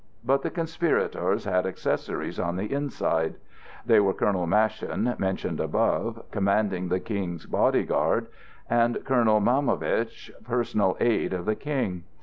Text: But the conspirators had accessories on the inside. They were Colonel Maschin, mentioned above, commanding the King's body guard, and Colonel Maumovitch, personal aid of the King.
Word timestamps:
But 0.25 0.41
the 0.41 0.49
conspirators 0.49 1.45
had 1.45 1.67
accessories 1.67 2.39
on 2.39 2.55
the 2.55 2.73
inside. 2.73 3.35
They 3.85 3.99
were 3.99 4.15
Colonel 4.15 4.47
Maschin, 4.47 5.13
mentioned 5.19 5.59
above, 5.59 6.23
commanding 6.31 6.87
the 6.87 6.99
King's 6.99 7.45
body 7.45 7.83
guard, 7.83 8.25
and 8.67 9.05
Colonel 9.05 9.39
Maumovitch, 9.41 10.31
personal 10.43 10.97
aid 10.99 11.33
of 11.33 11.45
the 11.45 11.55
King. 11.55 12.05